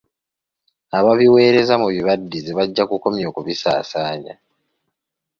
Ababibaweereza 0.97 1.73
mu 1.81 1.87
bibaddize 1.95 2.51
bajja 2.57 2.83
kukomya 2.89 3.25
okubisaasaanya. 3.31 4.33